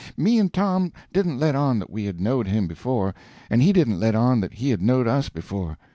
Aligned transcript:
Me 0.17 0.39
and 0.39 0.51
Tom 0.51 0.91
didn't 1.13 1.37
let 1.37 1.53
on 1.53 1.77
that 1.77 1.91
we 1.91 2.05
had 2.05 2.19
knowed 2.19 2.47
him 2.47 2.65
before, 2.65 3.13
and 3.51 3.61
he 3.61 3.71
didn't 3.71 3.99
let 3.99 4.15
on 4.15 4.39
that 4.39 4.53
he 4.53 4.71
had 4.71 4.81
knowed 4.81 5.05
us 5.07 5.29
before. 5.29 5.77